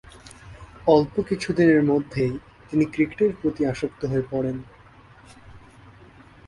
[0.87, 2.33] অল্প কিছুদিনের মধ্যেই
[2.69, 4.57] তিনি ক্রিকেটের প্রতি আসক্ত হয়ে পড়েন।